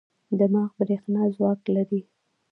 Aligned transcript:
دماغ 0.39 0.69
برېښنا 0.79 1.23
ځواک 1.35 1.61
لري. 1.75 2.01